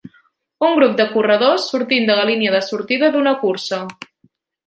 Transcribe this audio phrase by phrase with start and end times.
[0.67, 3.83] Un grup de corredors sortint de la línia de sortida d'una cursa.